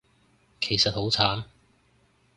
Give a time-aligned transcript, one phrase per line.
[0.59, 1.43] 其實好慘